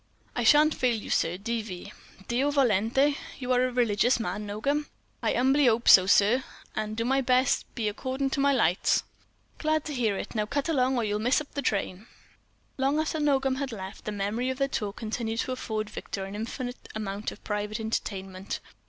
"I 0.35 0.43
shan't 0.43 0.73
fail 0.73 0.95
you, 0.95 1.11
sir—D.V." 1.11 1.93
"Deo 2.27 2.49
volente? 2.49 3.15
You 3.37 3.51
are 3.51 3.63
a 3.67 3.71
religious 3.71 4.19
man, 4.19 4.47
Nogam?" 4.47 4.87
"I 5.21 5.33
'umbly 5.35 5.69
'ope 5.69 5.87
so, 5.87 6.07
sir, 6.07 6.43
and 6.75 6.97
do 6.97 7.05
my 7.05 7.21
best 7.21 7.59
to 7.59 7.65
be, 7.75 7.87
accordin' 7.87 8.31
to 8.31 8.39
my 8.39 8.51
lights." 8.51 9.03
"Glad 9.59 9.85
to 9.85 9.93
hear 9.93 10.17
it. 10.17 10.33
Now 10.33 10.47
cut 10.47 10.67
along, 10.67 10.97
or 10.97 11.03
you'll 11.03 11.19
miss 11.19 11.37
the 11.37 11.45
up 11.55 11.63
train." 11.63 12.07
Long 12.79 12.99
after 12.99 13.19
Nogam 13.19 13.57
had 13.57 13.71
left 13.71 14.05
the 14.05 14.11
memory 14.11 14.49
of 14.49 14.57
their 14.57 14.67
talk 14.67 14.95
continued 14.95 15.41
to 15.41 15.51
afford 15.51 15.87
Victor 15.87 16.25
an 16.25 16.33
infinite 16.35 16.89
amount 16.95 17.31
of 17.31 17.43
private 17.43 17.79
entertainment. 17.79 18.59